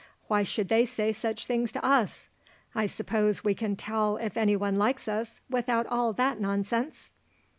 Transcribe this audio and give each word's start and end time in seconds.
Why 0.27 0.41
should 0.41 0.69
they 0.69 0.83
say 0.85 1.11
such 1.11 1.45
things 1.45 1.71
to 1.73 1.85
us? 1.85 2.27
I 2.73 2.87
suppose 2.87 3.43
we 3.43 3.53
can 3.53 3.75
tell 3.75 4.17
if 4.17 4.35
anyone 4.35 4.75
likes 4.79 5.07
us 5.07 5.41
without 5.47 5.85
all 5.85 6.11
that 6.13 6.39
nonsense." 6.41 7.11